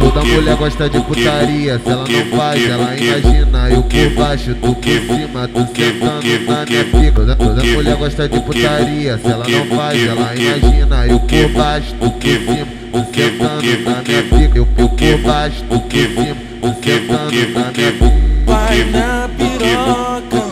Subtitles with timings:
[0.00, 3.70] Toda, mulher gosta de putaria, se ela não faz, ela imagina.
[3.70, 7.36] Eu por baixo, tu por cima, tu sentando na minha pica.
[7.36, 11.06] Toda, mulher gosta de putaria, se ela não faz, ela imagina.
[11.06, 14.58] Eu por baixo, tu por cima, tu sentando na minha pica.
[14.58, 17.18] Eu por baixo, tu por cima, tu sentando
[17.54, 18.18] na minha pica.
[18.46, 20.48] Vai na piroca,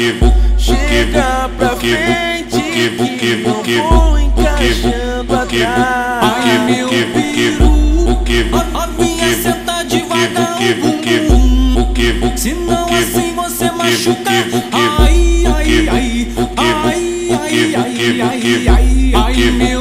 [0.00, 5.24] buque, buque, buque, Chega pra buque, frente buque, buque, que buque, eu vou buque, encaixando
[5.24, 6.64] buque, atrás.
[6.66, 11.74] buque, buque, buque, buque, Novinha, senta devagar buque, o buque, bumbum.
[11.74, 14.30] buque, buque, Senão buque, assim você buque, machuca.
[14.30, 19.12] buque, buque, Ai, ai, buque, ai, buque, ai, buque, ai, buque, ai, buque, ai, ai,
[19.14, 19.79] ai, buque, meu buque, peru.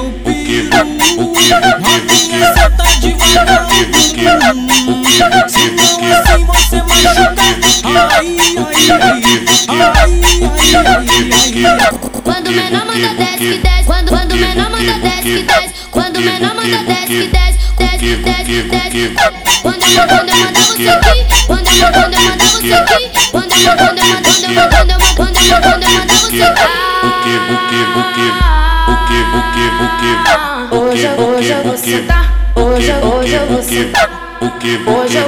[13.19, 17.05] Desce que desce, quando o menor manda desce que desce, quando o menor manda desce
[17.07, 19.13] que desce, desce, desce, desce.
[19.61, 23.51] Quando eu quando eu mandar você aqui, quando eu quando eu mandar você aqui, quando
[23.51, 26.09] eu quando eu mandar quando eu quando eu quando eu quando eu mandar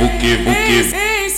[0.00, 1.01] buque, buque,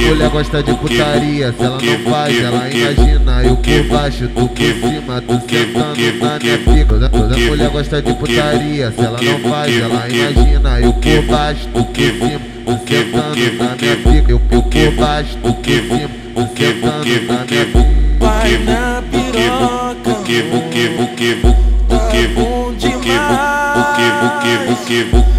[0.00, 3.42] mulher gosta de putaria, se ela não faz, ela imagina.
[3.44, 7.08] Eu por baixo, tu por cima, tu sentando na minha pica.
[7.08, 10.80] Toda, mulher gosta de putaria, se ela não faz, ela imagina.
[10.80, 13.18] Eu por baixo, tu por cima, tu sentando
[13.58, 14.30] na minha pica.
[14.30, 17.90] Eu, eu por baixo, tu por cima, tu sentando na minha pica.
[18.18, 21.40] Vai na piroca, buque, bom buque,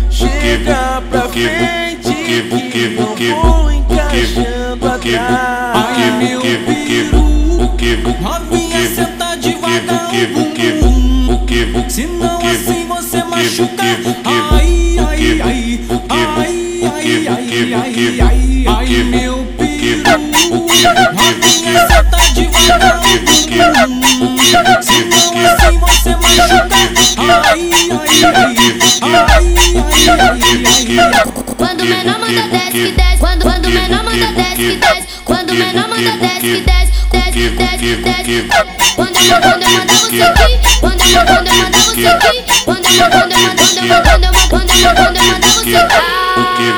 [0.09, 1.90] Chega pra frente
[2.39, 4.23] buque, buque, buque, buque,
[4.79, 5.17] buque, buque,
[7.59, 8.37] buque, buque, buque,
[9.47, 10.67] buque, buque,
[11.27, 13.83] buque, buque, Senão buque, assim você machuca.
[14.23, 16.47] Ai, ai, ai, ai,
[16.83, 20.11] ai, ai, ai, ai, ai, meu peru.
[21.13, 24.35] Novinha, senta devagar o buque, bumbum.
[24.35, 24.45] buque,
[24.85, 26.70] Senão buque, assim você machuca.
[31.57, 35.07] Quando o menor manda desce que desce, quando quando o menor manda desce que desce,
[35.23, 38.47] quando o menor manda desce que desce, desce, desce, desce.
[38.95, 42.85] Quando eu quando eu mandar você aqui, quando eu quando eu mandar você aqui, quando
[42.85, 45.71] eu quando eu mandar quando eu quando eu quando eu quando eu mandar você
[46.35, 46.69] buque,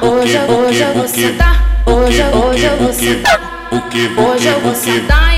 [0.00, 3.40] Hoje, hoje eu vou sentar, hoje, eu- hoje eu vou sentar.
[4.16, 5.37] Hoje eu vou sentar